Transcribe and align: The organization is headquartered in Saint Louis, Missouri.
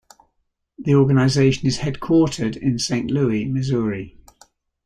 The 0.79 0.95
organization 0.95 1.67
is 1.67 1.77
headquartered 1.77 2.57
in 2.57 2.79
Saint 2.79 3.11
Louis, 3.11 3.45
Missouri. 3.45 4.17